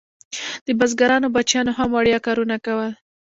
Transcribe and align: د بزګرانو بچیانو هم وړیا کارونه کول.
د 0.65 0.67
بزګرانو 0.79 1.33
بچیانو 1.35 1.71
هم 1.77 1.89
وړیا 1.93 2.19
کارونه 2.25 2.55
کول. 2.65 2.91